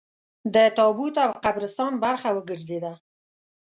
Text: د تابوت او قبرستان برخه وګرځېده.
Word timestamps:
د 0.53 0.55
تابوت 0.77 1.15
او 1.25 1.31
قبرستان 1.43 1.91
برخه 2.03 2.29
وګرځېده. 2.35 2.93